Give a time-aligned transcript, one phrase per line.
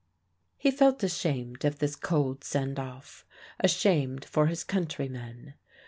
[0.57, 3.23] He felt ashamed of this cold send off;
[3.59, 5.53] ashamed for his countrymen.